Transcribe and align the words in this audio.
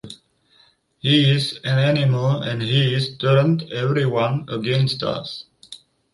He's 0.97 1.57
an 1.59 1.77
animal, 1.77 2.41
and 2.41 2.59
he's 2.63 3.15
turned 3.19 3.71
everyone 3.71 4.47
against 4.49 5.03
us. 5.03 5.45